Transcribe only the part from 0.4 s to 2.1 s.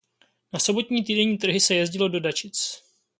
Na sobotní týdenní trhy se jezdilo